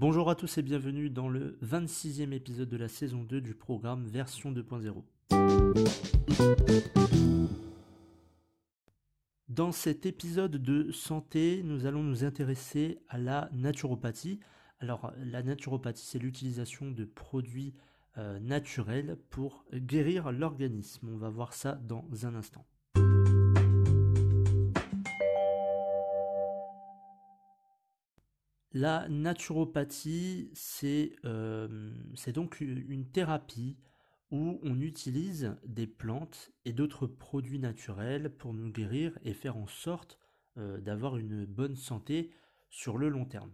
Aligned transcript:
Bonjour 0.00 0.30
à 0.30 0.34
tous 0.34 0.56
et 0.56 0.62
bienvenue 0.62 1.10
dans 1.10 1.28
le 1.28 1.58
26e 1.62 2.32
épisode 2.32 2.70
de 2.70 2.78
la 2.78 2.88
saison 2.88 3.22
2 3.22 3.42
du 3.42 3.54
programme 3.54 4.06
version 4.06 4.50
2.0. 4.50 5.04
Dans 9.50 9.72
cet 9.72 10.06
épisode 10.06 10.56
de 10.56 10.90
santé, 10.90 11.60
nous 11.62 11.84
allons 11.84 12.02
nous 12.02 12.24
intéresser 12.24 13.02
à 13.10 13.18
la 13.18 13.50
naturopathie. 13.52 14.40
Alors 14.78 15.12
la 15.18 15.42
naturopathie, 15.42 16.06
c'est 16.06 16.18
l'utilisation 16.18 16.90
de 16.90 17.04
produits 17.04 17.74
euh, 18.16 18.38
naturels 18.38 19.18
pour 19.28 19.66
guérir 19.70 20.32
l'organisme. 20.32 21.10
On 21.12 21.18
va 21.18 21.28
voir 21.28 21.52
ça 21.52 21.74
dans 21.74 22.06
un 22.24 22.34
instant. 22.34 22.64
La 28.72 29.08
naturopathie, 29.08 30.52
euh, 31.24 31.92
c'est 32.14 32.32
donc 32.32 32.60
une 32.60 33.10
thérapie 33.10 33.76
où 34.30 34.60
on 34.62 34.80
utilise 34.80 35.56
des 35.64 35.88
plantes 35.88 36.52
et 36.64 36.72
d'autres 36.72 37.08
produits 37.08 37.58
naturels 37.58 38.30
pour 38.30 38.54
nous 38.54 38.70
guérir 38.70 39.18
et 39.24 39.34
faire 39.34 39.56
en 39.56 39.66
sorte 39.66 40.20
euh, 40.56 40.78
d'avoir 40.78 41.16
une 41.16 41.46
bonne 41.46 41.74
santé 41.74 42.30
sur 42.68 42.96
le 42.96 43.08
long 43.08 43.24
terme. 43.24 43.52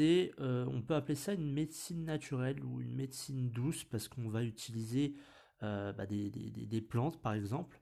Euh, 0.00 0.64
on 0.66 0.80
peut 0.80 0.94
appeler 0.94 1.14
ça 1.14 1.34
une 1.34 1.52
médecine 1.52 2.06
naturelle 2.06 2.64
ou 2.64 2.80
une 2.80 2.94
médecine 2.94 3.50
douce 3.50 3.84
parce 3.84 4.08
qu'on 4.08 4.30
va 4.30 4.42
utiliser 4.44 5.14
bah, 5.60 6.06
des, 6.06 6.86
plantes 6.88 7.20
par 7.20 7.34
exemple. 7.34 7.78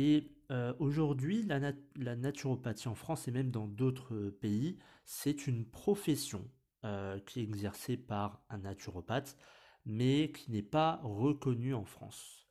Et 0.00 0.30
aujourd'hui, 0.78 1.42
la, 1.42 2.14
naturopathie 2.14 2.86
en 2.86 2.94
France 2.94 3.26
et 3.26 3.32
même 3.32 3.50
dans 3.50 3.66
d'autres 3.66 4.30
pays, 4.40 4.78
c'est 5.04 5.48
une 5.48 5.64
profession 5.64 6.48
qui 7.26 7.40
est 7.40 7.42
exercée 7.42 7.96
par 7.96 8.40
un 8.48 8.58
naturopathe 8.58 9.36
mais 9.88 10.30
qui 10.30 10.52
n'est 10.52 10.62
pas 10.62 11.00
reconnu 11.02 11.74
en 11.74 11.84
France. 11.84 12.46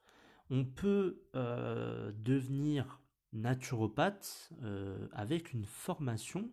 On 0.49 0.65
peut 0.65 1.21
euh, 1.35 2.11
devenir 2.15 2.99
naturopathe 3.31 4.49
euh, 4.63 5.07
avec 5.11 5.53
une 5.53 5.65
formation 5.65 6.51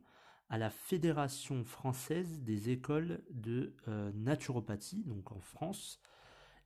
à 0.51 0.59
la 0.59 0.69
Fédération 0.71 1.65
française 1.65 2.43
des 2.43 2.71
écoles 2.71 3.23
de 3.31 3.75
euh, 3.89 4.13
naturopathie, 4.15 5.05
donc 5.05 5.33
en 5.33 5.41
France. 5.41 6.01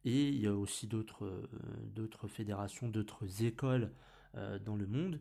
Et 0.05 0.29
il 0.29 0.41
y 0.41 0.47
a 0.47 0.55
aussi 0.55 0.89
d'autres 0.89 2.29
fédérations, 2.29 2.89
d'autres 2.89 3.45
écoles 3.45 3.93
dans 4.35 4.77
le 4.77 4.87
monde. 4.87 5.19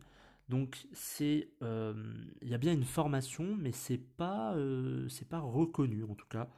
Donc 0.48 0.86
c'est, 0.92 1.48
il 1.60 2.48
y 2.48 2.54
a 2.54 2.58
bien 2.58 2.72
une 2.72 2.84
formation, 2.84 3.56
mais 3.56 3.72
c'est 3.72 3.98
pas, 3.98 4.56
c'est 5.08 5.28
pas 5.28 5.40
reconnu 5.40 6.04
en 6.04 6.14
tout 6.14 6.26
cas 6.28 6.48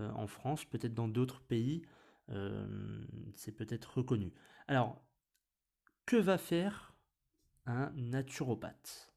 euh, 0.00 0.10
en 0.12 0.26
France, 0.26 0.64
peut-être 0.64 0.94
dans 0.94 1.08
d'autres 1.08 1.40
pays, 1.40 1.82
euh, 2.30 3.02
c'est 3.34 3.52
peut-être 3.52 3.98
reconnu. 3.98 4.32
Alors, 4.68 5.02
que 6.06 6.16
va 6.16 6.38
faire 6.38 6.94
un 7.66 7.90
naturopathe? 7.96 9.12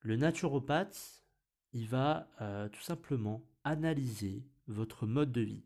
Le 0.00 0.16
naturopathe, 0.16 1.22
il 1.72 1.86
va 1.86 2.28
euh, 2.40 2.68
tout 2.68 2.80
simplement 2.80 3.42
analyser 3.64 4.44
votre 4.66 5.06
mode 5.06 5.32
de 5.32 5.42
vie. 5.42 5.64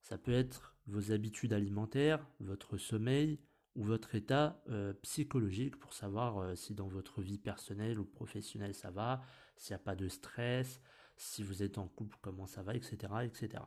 Ça 0.00 0.16
peut 0.16 0.32
être 0.32 0.74
vos 0.86 1.12
habitudes 1.12 1.52
alimentaires, 1.52 2.24
votre 2.40 2.78
sommeil 2.78 3.38
ou 3.76 3.84
votre 3.84 4.14
état 4.14 4.62
psychologique 5.02 5.76
pour 5.76 5.92
savoir 5.92 6.56
si 6.56 6.74
dans 6.74 6.88
votre 6.88 7.22
vie 7.22 7.38
personnelle 7.38 7.98
ou 8.00 8.04
professionnelle 8.04 8.74
ça 8.74 8.90
va, 8.90 9.22
s'il 9.56 9.72
n'y 9.74 9.80
a 9.80 9.84
pas 9.84 9.94
de 9.94 10.08
stress, 10.08 10.80
si 11.16 11.42
vous 11.42 11.62
êtes 11.62 11.78
en 11.78 11.86
couple, 11.86 12.16
comment 12.20 12.46
ça 12.46 12.62
va, 12.62 12.74
etc. 12.74 13.12
etc. 13.24 13.62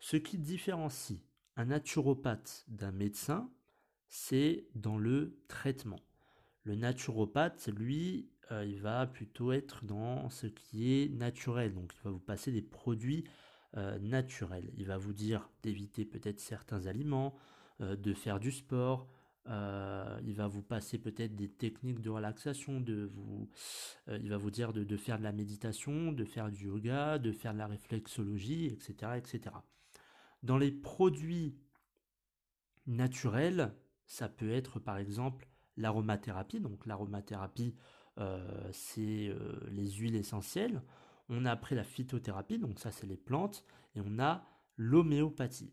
Ce 0.00 0.16
qui 0.16 0.38
différencie 0.38 1.20
un 1.56 1.66
naturopathe 1.66 2.64
d'un 2.68 2.92
médecin, 2.92 3.50
c'est 4.08 4.66
dans 4.74 4.96
le 4.96 5.38
traitement. 5.48 6.00
Le 6.62 6.74
naturopathe, 6.76 7.68
lui, 7.68 8.30
euh, 8.52 8.64
il 8.64 8.80
va 8.80 9.06
plutôt 9.06 9.52
être 9.52 9.84
dans 9.84 10.30
ce 10.30 10.46
qui 10.46 10.92
est 10.92 11.08
naturel. 11.08 11.74
Donc 11.74 11.92
il 11.94 12.04
va 12.04 12.10
vous 12.10 12.20
passer 12.20 12.52
des 12.52 12.62
produits 12.62 13.24
euh, 13.76 13.98
naturels. 13.98 14.70
Il 14.76 14.86
va 14.86 14.98
vous 14.98 15.12
dire 15.12 15.48
d'éviter 15.62 16.04
peut-être 16.04 16.40
certains 16.40 16.86
aliments, 16.86 17.34
euh, 17.80 17.96
de 17.96 18.14
faire 18.14 18.38
du 18.38 18.52
sport, 18.52 19.08
euh, 19.46 20.20
il 20.24 20.34
va 20.34 20.46
vous 20.46 20.62
passer 20.62 20.98
peut-être 20.98 21.34
des 21.34 21.48
techniques 21.48 22.00
de 22.00 22.10
relaxation, 22.10 22.80
de 22.80 23.10
vous, 23.14 23.48
euh, 24.08 24.18
il 24.22 24.28
va 24.28 24.36
vous 24.36 24.50
dire 24.50 24.72
de, 24.72 24.96
faire 24.96 25.18
de 25.18 25.22
la 25.22 25.32
méditation, 25.32 26.12
de 26.12 26.24
faire 26.24 26.50
du 26.50 26.66
yoga, 26.66 27.18
de 27.18 27.32
faire 27.32 27.54
de 27.54 27.58
la 27.58 27.66
réflexologie, 27.66 28.66
etc., 28.66 29.12
etc. 29.16 29.54
Dans 30.42 30.58
les 30.58 30.70
produits 30.70 31.56
naturels, 32.86 33.72
ça 34.06 34.28
peut 34.28 34.50
être 34.50 34.78
par 34.80 34.98
exemple 34.98 35.48
l'aromathérapie. 35.76 36.60
Donc 36.60 36.84
l'aromathérapie, 36.86 37.74
euh, 38.18 38.68
c'est 38.72 39.34
les 39.70 39.90
huiles 39.92 40.16
essentielles. 40.16 40.82
On 41.30 41.44
a 41.44 41.52
après 41.52 41.74
la 41.74 41.84
phytothérapie, 41.84 42.58
donc 42.58 42.78
ça 42.78 42.90
c'est 42.90 43.06
les 43.06 43.16
plantes, 43.16 43.64
et 43.94 44.00
on 44.00 44.18
a 44.18 44.44
l'homéopathie. 44.76 45.72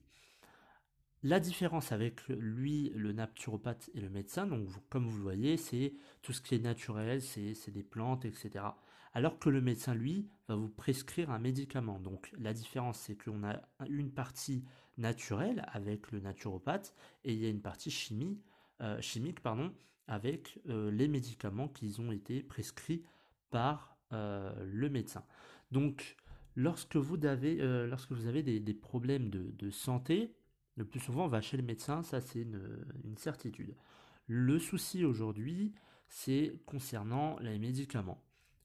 La 1.26 1.40
différence 1.40 1.92
avec 1.92 2.28
lui, 2.28 2.92
le 2.94 3.12
naturopathe 3.12 3.90
et 3.96 4.00
le 4.00 4.12
médecin, 4.12 4.48
comme 4.92 5.08
vous 5.08 5.18
le 5.18 5.24
voyez, 5.24 5.58
c'est 5.58 5.96
tout 6.22 6.34
ce 6.34 6.40
qui 6.40 6.54
est 6.54 6.60
naturel, 6.60 7.20
c'est 7.20 7.72
des 7.72 7.82
plantes, 7.82 8.26
etc. 8.26 8.64
Alors 9.12 9.40
que 9.40 9.50
le 9.50 9.60
médecin, 9.60 9.96
lui, 9.96 10.30
va 10.48 10.54
vous 10.54 10.70
prescrire 10.70 11.32
un 11.32 11.40
médicament. 11.40 12.00
Donc 12.00 12.32
la 12.38 12.54
différence, 12.54 13.00
c'est 13.00 13.16
qu'on 13.16 13.44
a 13.44 13.60
une 13.90 14.12
partie 14.12 14.66
naturelle 15.00 15.66
avec 15.70 16.12
le 16.12 16.20
naturopathe 16.20 16.94
et 17.24 17.34
il 17.34 17.40
y 17.40 17.48
a 17.48 17.50
une 17.50 17.64
partie 17.64 17.90
euh, 18.82 19.02
chimique 19.02 19.40
avec 20.06 20.60
euh, 20.70 20.92
les 20.92 21.08
médicaments 21.08 21.70
qui 21.70 22.00
ont 22.00 22.12
été 22.12 22.44
prescrits 22.44 23.04
par 23.50 23.98
euh, 24.14 24.54
le 24.64 24.92
médecin. 24.92 25.26
Donc 25.72 26.18
lorsque 26.56 26.98
vous 26.98 27.26
avez, 27.26 27.56
lorsque 27.88 28.12
vous 28.12 28.28
avez 28.28 28.44
des, 28.44 28.74
problèmes 28.76 29.32
de 29.32 29.72
santé, 29.72 30.36
le 30.76 30.86
plus 30.86 31.00
souvent, 31.00 31.26
on 31.26 31.30
va 31.30 31.42
chez 31.42 31.58
le 31.58 31.64
médecin, 31.64 32.04
ça 32.04 32.22
c'est 32.22 32.42
une, 32.42 33.18
certitude. 33.18 33.76
Le 34.28 34.60
souci 34.60 35.06
aujourd'hui, 35.06 35.74
c'est 36.08 36.60
concernant 36.66 37.38
les 37.40 37.60
médicaments. 37.60 38.22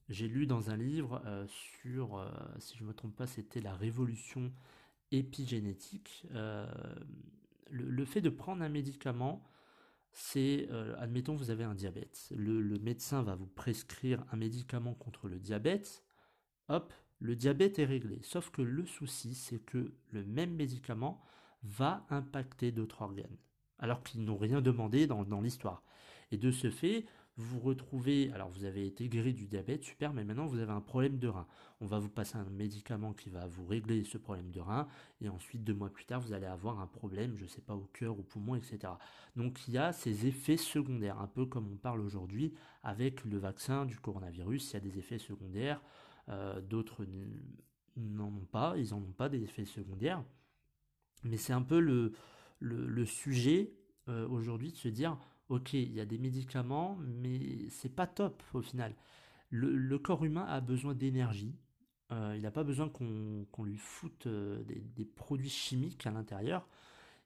J'ai 0.09 0.27
lu 0.27 0.45
dans 0.45 0.69
un 0.69 0.75
livre 0.75 1.21
euh, 1.25 1.45
sur, 1.47 2.17
euh, 2.17 2.29
si 2.59 2.77
je 2.77 2.83
ne 2.83 2.89
me 2.89 2.93
trompe 2.93 3.15
pas, 3.15 3.27
c'était 3.27 3.61
la 3.61 3.73
révolution 3.73 4.51
épigénétique. 5.11 6.25
Euh, 6.33 6.67
le, 7.69 8.03
fait 8.03 8.19
de 8.19 8.29
prendre 8.29 8.61
un 8.61 8.69
médicament, 8.69 9.41
c'est, 10.11 10.67
admettons, 10.97 11.35
vous 11.35 11.51
avez 11.51 11.63
un 11.63 11.73
diabète. 11.75 12.33
le 12.35 12.77
médecin 12.79 13.23
va 13.23 13.35
vous 13.35 13.45
prescrire 13.45 14.25
un 14.33 14.35
médicament 14.35 14.93
contre 14.93 15.29
le 15.29 15.39
diabète. 15.39 16.03
Hop, 16.67 16.93
le 17.19 17.37
diabète 17.37 17.79
est 17.79 17.85
réglé. 17.85 18.19
Sauf 18.23 18.49
que 18.49 18.61
le 18.61 18.85
souci, 18.85 19.35
c'est 19.35 19.59
que 19.59 19.93
le 20.11 20.25
même 20.25 20.53
médicament 20.53 21.23
va 21.63 22.05
impacter 22.09 22.71
d'autres 22.71 23.01
organes, 23.01 23.37
alors 23.79 24.03
qu'ils 24.03 24.23
n'ont 24.23 24.37
rien 24.37 24.61
demandé 24.61 25.07
dans, 25.07 25.41
l'histoire. 25.41 25.83
Et 26.31 26.37
de 26.37 26.51
ce 26.51 26.69
fait, 26.69 27.05
vous 27.37 27.59
retrouvez, 27.59 28.31
alors 28.33 28.49
vous 28.49 28.65
avez 28.65 28.85
été 28.85 29.07
guéri 29.07 29.33
du 29.33 29.47
diabète, 29.47 29.83
super, 29.83 30.13
mais 30.13 30.23
maintenant 30.23 30.45
vous 30.45 30.59
avez 30.59 30.71
un 30.71 30.81
problème 30.81 31.17
de 31.17 31.27
rein. 31.27 31.47
On 31.79 31.85
va 31.85 31.99
vous 31.99 32.09
passer 32.09 32.37
un 32.37 32.45
médicament 32.45 33.13
qui 33.13 33.29
va 33.29 33.47
vous 33.47 33.65
régler 33.65 34.03
ce 34.03 34.17
problème 34.17 34.51
de 34.51 34.59
rein, 34.59 34.87
et 35.21 35.29
ensuite, 35.29 35.63
deux 35.63 35.73
mois 35.73 35.89
plus 35.89 36.05
tard, 36.05 36.21
vous 36.21 36.33
allez 36.33 36.45
avoir 36.45 36.79
un 36.79 36.87
problème, 36.87 37.35
je 37.35 37.43
ne 37.43 37.49
sais 37.49 37.61
pas, 37.61 37.75
au 37.75 37.89
cœur, 37.93 38.19
au 38.19 38.23
poumon, 38.23 38.55
etc. 38.55 38.93
Donc 39.35 39.67
il 39.67 39.73
y 39.73 39.77
a 39.77 39.93
ces 39.93 40.27
effets 40.27 40.57
secondaires, 40.57 41.19
un 41.19 41.27
peu 41.27 41.45
comme 41.45 41.71
on 41.71 41.77
parle 41.77 42.01
aujourd'hui 42.01 42.53
avec 42.83 43.23
le 43.23 43.37
vaccin 43.37 43.85
du 43.85 43.99
coronavirus, 43.99 44.71
il 44.71 44.73
y 44.73 44.77
a 44.77 44.79
des 44.79 44.97
effets 44.99 45.19
secondaires, 45.19 45.81
euh, 46.29 46.61
d'autres 46.61 47.05
n'en 47.97 48.27
ont 48.27 48.47
pas, 48.51 48.75
ils 48.77 48.91
n'en 48.91 48.97
ont 48.97 49.13
pas 49.13 49.29
des 49.29 49.43
effets 49.43 49.65
secondaires. 49.65 50.23
Mais 51.23 51.37
c'est 51.37 51.53
un 51.53 51.61
peu 51.61 51.79
le, 51.79 52.13
le, 52.59 53.05
sujet 53.05 53.73
euh, 54.07 54.27
aujourd'hui 54.27 54.71
de 54.71 54.77
se 54.77 54.87
dire, 54.87 55.17
ok, 55.49 55.73
il 55.73 55.93
y 55.93 55.99
a 55.99 56.05
des 56.05 56.17
médicaments, 56.17 56.97
mais 57.05 57.69
c'est 57.69 57.93
pas 57.93 58.07
top 58.07 58.41
au 58.53 58.61
final. 58.61 58.95
Le, 59.49 59.97
corps 59.99 60.23
humain 60.23 60.45
a 60.45 60.61
besoin 60.61 60.93
d'énergie. 60.93 61.55
Euh, 62.11 62.33
il 62.35 62.43
n'a 62.43 62.51
pas 62.51 62.63
besoin 62.63 62.89
qu'on 62.89 63.63
lui 63.63 63.77
foute 63.77 64.27
euh, 64.27 64.63
des, 64.63 65.05
produits 65.05 65.49
chimiques 65.49 66.05
à 66.07 66.11
l'intérieur. 66.11 66.67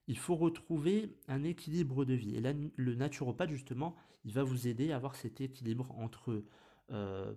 Il 0.07 0.17
faut 0.17 0.35
retrouver 0.35 1.15
un 1.27 1.43
équilibre 1.43 2.05
de 2.05 2.13
vie. 2.13 2.35
Et 2.35 2.41
là, 2.41 2.53
le 2.75 2.95
naturopathe, 2.95 3.49
justement, 3.49 3.95
il 4.23 4.33
va 4.33 4.43
vous 4.43 4.67
aider 4.67 4.91
à 4.91 4.97
avoir 4.97 5.15
cet 5.15 5.41
équilibre 5.41 5.91
entre, 5.97 6.43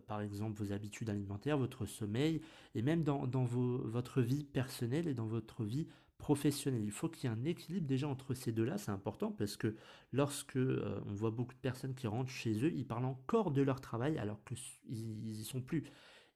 par 0.06 0.20
exemple, 0.20 0.62
vos 0.62 0.72
habitudes 0.72 1.10
alimentaires, 1.10 1.58
votre 1.58 1.86
sommeil, 1.86 2.40
et 2.74 2.82
même 2.82 3.02
dans, 3.02 3.26
dans 3.26 3.44
vos, 3.44 3.78
votre 3.78 4.20
vie 4.20 4.44
personnelle 4.44 5.08
et 5.08 5.14
dans 5.14 5.26
votre 5.26 5.64
vie 5.64 5.86
professionnel. 6.18 6.82
Il 6.84 6.90
faut 6.90 7.08
qu'il 7.08 7.30
y 7.30 7.32
ait 7.32 7.36
un 7.36 7.44
équilibre 7.44 7.86
déjà 7.86 8.08
entre 8.08 8.34
ces 8.34 8.52
deux-là, 8.52 8.76
c'est 8.76 8.90
important 8.90 9.32
parce 9.32 9.56
que 9.56 9.76
lorsque 10.12 10.56
euh, 10.56 11.00
on 11.06 11.14
voit 11.14 11.30
beaucoup 11.30 11.54
de 11.54 11.60
personnes 11.60 11.94
qui 11.94 12.06
rentrent 12.06 12.30
chez 12.30 12.52
eux, 12.64 12.72
ils 12.72 12.86
parlent 12.86 13.04
encore 13.04 13.52
de 13.52 13.62
leur 13.62 13.80
travail 13.80 14.18
alors 14.18 14.42
qu'ils 14.44 15.20
n'y 15.20 15.44
sont 15.44 15.62
plus. 15.62 15.84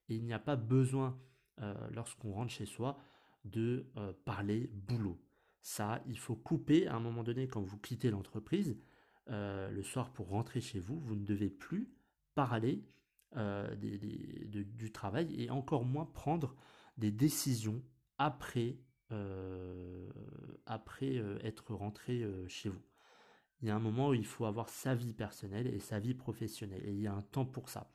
Il 0.08 0.24
n'y 0.24 0.32
a 0.32 0.38
pas 0.38 0.56
besoin, 0.56 1.18
euh, 1.60 1.74
lorsqu'on 1.90 2.32
rentre 2.32 2.52
chez 2.52 2.66
soi, 2.66 2.96
de 3.44 3.86
parler 4.24 4.70
boulot. 4.72 5.18
Ça, 5.62 6.00
il 6.06 6.16
faut 6.16 6.36
couper 6.36 6.86
à 6.86 6.94
un 6.94 7.00
moment 7.00 7.24
donné 7.24 7.48
quand 7.48 7.60
vous 7.60 7.76
quittez 7.76 8.08
l'entreprise. 8.08 8.78
le 9.26 9.82
soir 9.82 10.12
pour 10.12 10.28
rentrer 10.28 10.60
chez 10.60 10.78
vous, 10.78 11.00
vous 11.00 11.16
ne 11.16 11.24
devez 11.24 11.50
plus 11.50 11.90
parler 12.36 12.84
du 13.34 14.92
travail 14.92 15.34
et 15.40 15.50
encore 15.50 15.84
moins 15.84 16.06
prendre 16.06 16.54
des 16.96 17.10
décisions 17.10 17.82
après, 18.18 18.78
après 20.66 21.16
être 21.42 21.74
rentré 21.74 22.26
chez 22.48 22.68
vous. 22.68 22.82
Il 23.60 23.68
y 23.68 23.70
a 23.70 23.76
un 23.76 23.80
moment 23.80 24.08
où 24.08 24.14
il 24.14 24.26
faut 24.26 24.44
avoir 24.44 24.68
sa 24.68 24.94
vie 24.94 25.14
personnelle 25.14 25.68
et 25.68 25.78
sa 25.78 26.00
vie 26.00 26.14
professionnelle. 26.14 26.84
Et 26.84 26.92
il 26.92 27.00
y 27.00 27.06
a 27.06 27.14
un 27.14 27.22
temps 27.22 27.46
pour 27.46 27.68
ça. 27.68 27.92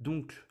Donc, 0.00 0.46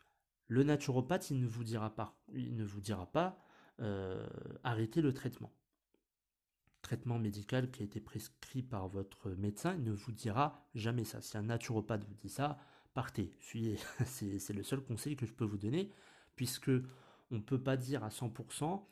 le 0.46 0.62
naturopathe, 0.62 1.30
il 1.30 1.40
ne 1.40 1.46
vous 1.46 1.64
dira 1.64 1.94
pas, 1.94 2.16
il 2.32 2.54
ne 2.54 2.64
vous 2.64 2.80
dira 2.80 3.06
pas 3.06 3.38
euh, 3.80 4.26
arrêtez 4.64 5.02
le 5.02 5.12
traitement. 5.12 5.52
Traitement 6.82 7.18
médical 7.18 7.70
qui 7.70 7.82
a 7.82 7.84
été 7.84 8.00
prescrit 8.00 8.62
par 8.62 8.88
votre 8.88 9.30
médecin, 9.30 9.74
il 9.74 9.84
ne 9.84 9.92
vous 9.92 10.12
dira 10.12 10.68
jamais 10.74 11.04
ça. 11.04 11.20
Si 11.20 11.36
un 11.36 11.42
naturopathe 11.42 12.04
vous 12.04 12.14
dit 12.14 12.28
ça, 12.28 12.58
partez, 12.98 13.30
c'est 14.06 14.52
le 14.52 14.64
seul 14.64 14.80
conseil 14.80 15.14
que 15.14 15.24
je 15.24 15.32
peux 15.32 15.44
vous 15.44 15.56
donner, 15.56 15.88
puisque 16.34 16.72
on 17.30 17.36
ne 17.36 17.40
peut 17.40 17.62
pas 17.62 17.76
dire 17.76 18.02
à 18.02 18.08
100%, 18.08 18.82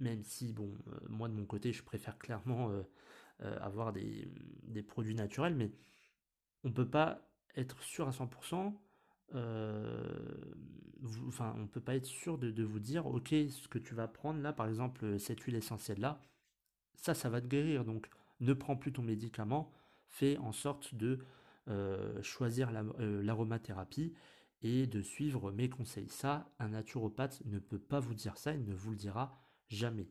même 0.00 0.24
si, 0.24 0.52
bon, 0.52 0.74
euh, 0.88 0.98
moi 1.08 1.28
de 1.28 1.34
mon 1.34 1.44
côté, 1.44 1.72
je 1.72 1.84
préfère 1.84 2.18
clairement 2.18 2.70
euh, 2.70 2.82
euh, 3.44 3.56
avoir 3.60 3.92
des, 3.92 4.28
produits 4.88 5.14
naturels, 5.14 5.54
mais 5.54 5.70
on 6.64 6.72
peut 6.72 6.90
pas 6.90 7.30
être 7.54 7.80
sûr 7.80 8.08
à 8.08 8.10
100%. 8.10 8.74
Euh, 9.36 10.02
enfin, 11.28 11.54
on 11.56 11.68
peut 11.68 11.80
pas 11.80 11.94
être 11.94 12.06
sûr 12.06 12.38
de, 12.38 12.64
vous 12.64 12.80
dire, 12.80 13.06
ok, 13.06 13.28
ce 13.28 13.68
que 13.68 13.78
tu 13.78 13.94
vas 13.94 14.08
prendre 14.08 14.40
là, 14.40 14.52
par 14.52 14.66
exemple, 14.66 15.20
cette 15.20 15.40
huile 15.42 15.54
essentielle 15.54 16.00
là, 16.00 16.20
ça, 16.96 17.14
ça 17.14 17.28
va 17.28 17.40
te 17.40 17.46
guérir. 17.46 17.84
Donc, 17.84 18.08
ne 18.40 18.52
prends 18.52 18.74
plus 18.76 18.92
ton 18.92 19.02
médicament, 19.02 19.72
fais 20.08 20.38
en 20.38 20.50
sorte 20.50 20.96
de 20.96 21.20
euh, 21.68 22.22
choisir 22.22 22.70
l'aromathérapie 22.98 24.12
et 24.64 24.86
de 24.86 25.02
suivre 25.02 25.52
mes 25.52 25.68
conseils. 25.68 26.08
Ça, 26.08 26.50
un 26.58 26.68
naturopathe 26.68 27.42
ne 27.44 27.58
peut 27.58 27.78
pas 27.78 28.00
vous 28.00 28.14
dire 28.14 28.38
ça, 28.38 28.54
il 28.54 28.64
ne 28.64 28.74
vous 28.74 28.90
le 28.90 28.96
dira 28.96 29.38
jamais. 29.68 30.08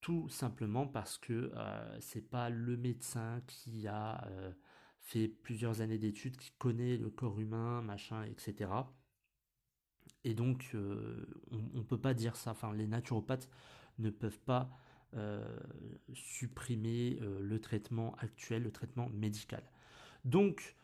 Tout 0.00 0.28
simplement 0.28 0.86
parce 0.86 1.18
que 1.18 1.50
euh, 1.54 2.00
c'est 2.00 2.22
pas 2.22 2.48
le 2.48 2.76
médecin 2.76 3.42
qui 3.48 3.88
a 3.88 4.24
euh, 4.28 4.52
fait 5.00 5.26
plusieurs 5.26 5.80
années 5.80 5.98
d'études, 5.98 6.36
qui 6.36 6.52
connaît 6.52 6.96
le 6.96 7.10
corps 7.10 7.40
humain, 7.40 7.82
machin, 7.82 8.22
etc. 8.24 8.70
Et 10.22 10.34
donc, 10.34 10.70
euh, 10.74 11.26
on 11.50 11.78
ne 11.78 11.82
peut 11.82 12.00
pas 12.00 12.14
dire 12.14 12.36
ça. 12.36 12.52
Enfin, 12.52 12.72
les 12.72 12.86
naturopathes 12.86 13.50
ne 13.98 14.10
peuvent 14.10 14.40
pas 14.40 14.70
supprimer 16.12 17.18
le 17.40 17.58
traitement 17.62 18.14
actuel, 18.16 18.62
le 18.62 18.70
traitement 18.70 19.08
médical. 19.08 19.62
Donc, 20.26 20.76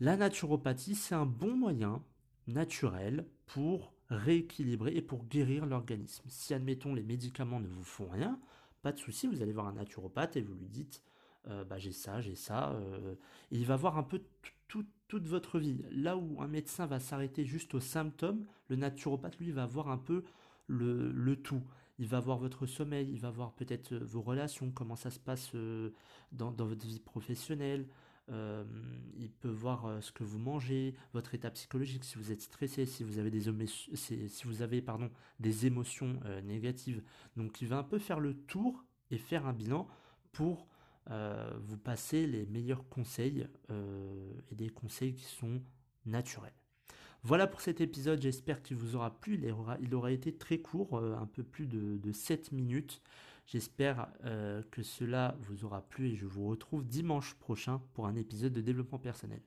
la 0.00 0.16
naturopathie, 0.16 0.94
c'est 0.94 1.14
un 1.14 1.26
bon 1.26 1.54
moyen 1.56 2.02
naturel 2.46 3.26
pour 3.46 3.92
rééquilibrer 4.08 4.96
et 4.96 5.02
pour 5.02 5.24
guérir 5.26 5.66
l'organisme. 5.66 6.24
Si, 6.28 6.52
admettons, 6.52 6.94
les 6.94 7.02
médicaments 7.02 7.60
ne 7.60 7.68
vous 7.68 7.84
font 7.84 8.08
rien, 8.08 8.40
pas 8.82 8.92
de 8.92 8.98
souci, 8.98 9.26
vous 9.26 9.42
allez 9.42 9.52
voir 9.52 9.68
un 9.68 9.74
naturopathe 9.74 10.36
et 10.36 10.42
vous 10.42 10.54
lui 10.54 10.68
dites 10.68 11.02
euh, 11.48 11.64
bah, 11.64 11.78
j'ai 11.78 11.92
ça, 11.92 12.20
j'ai 12.20 12.34
ça. 12.34 12.70
Euh, 12.72 13.14
il 13.50 13.64
va 13.66 13.76
voir 13.76 13.96
un 13.96 14.02
peu 14.02 14.22
toute 14.68 15.26
votre 15.26 15.58
vie. 15.58 15.82
Là 15.90 16.16
où 16.16 16.40
un 16.40 16.46
médecin 16.46 16.86
va 16.86 17.00
s'arrêter 17.00 17.44
juste 17.44 17.74
aux 17.74 17.80
symptômes, 17.80 18.44
le 18.68 18.76
naturopathe, 18.76 19.38
lui, 19.38 19.50
va 19.50 19.66
voir 19.66 19.88
un 19.88 19.98
peu 19.98 20.24
le, 20.66 21.34
tout. 21.34 21.62
Il 21.98 22.06
va 22.06 22.20
voir 22.20 22.38
votre 22.38 22.66
sommeil, 22.66 23.10
il 23.10 23.20
va 23.20 23.30
voir 23.30 23.52
peut-être 23.52 23.94
vos 23.96 24.22
relations, 24.22 24.70
comment 24.70 24.96
ça 24.96 25.10
se 25.10 25.18
passe 25.18 25.50
euh, 25.54 25.90
dans, 26.32 26.52
votre 26.52 26.86
vie 26.86 27.00
professionnelle, 27.00 27.86
euh, 28.30 28.64
il 29.18 29.30
peut 29.30 29.48
voir 29.48 29.86
euh, 29.86 30.00
ce 30.00 30.12
que 30.12 30.22
vous 30.22 30.38
mangez, 30.38 30.94
votre 31.12 31.34
état 31.34 31.50
psychologique, 31.50 32.04
si 32.04 32.16
vous 32.16 32.30
êtes 32.30 32.42
stressé, 32.42 32.86
si 32.86 33.02
vous 33.02 33.18
avez 33.18 33.30
des, 33.30 33.66
si 33.66 34.44
vous 34.44 34.62
avez, 34.62 34.80
pardon, 34.82 35.10
des 35.40 35.66
émotions 35.66 36.20
euh, 36.26 36.40
négatives. 36.42 37.02
Donc 37.36 37.60
il 37.60 37.68
va 37.68 37.78
un 37.78 37.82
peu 37.82 37.98
faire 37.98 38.20
le 38.20 38.34
tour 38.34 38.84
et 39.10 39.18
faire 39.18 39.46
un 39.46 39.52
bilan 39.52 39.88
pour 40.32 40.66
vous 41.66 41.76
passer 41.76 42.24
les 42.28 42.46
meilleurs 42.46 42.88
conseils 42.88 43.48
et 43.68 44.54
des 44.54 44.68
conseils 44.68 45.12
qui 45.12 45.24
sont 45.24 45.60
naturels. 46.06 46.54
Voilà 47.24 47.48
pour 47.48 47.62
cet 47.62 47.80
épisode, 47.80 48.22
j'espère 48.22 48.62
qu'il 48.62 48.76
vous 48.76 48.94
aura 48.94 49.18
plu. 49.18 49.34
Il 49.34 49.50
aura, 49.50 49.76
il 49.80 50.12
été 50.12 50.32
très 50.32 50.58
court, 50.58 50.98
un 50.98 51.26
peu 51.26 51.42
plus 51.42 51.66
de, 51.66 51.96
de 51.96 52.12
7 52.12 52.52
minutes. 52.52 53.02
J'espère 53.50 54.06
euh, 54.24 54.62
que 54.70 54.84
cela 54.84 55.34
vous 55.40 55.64
aura 55.64 55.80
plu 55.80 56.10
et 56.10 56.14
je 56.14 56.24
vous 56.24 56.46
retrouve 56.46 56.86
dimanche 56.86 57.34
prochain 57.34 57.82
pour 57.94 58.06
un 58.06 58.14
épisode 58.14 58.52
de 58.52 58.60
développement 58.60 59.00
personnel. 59.00 59.40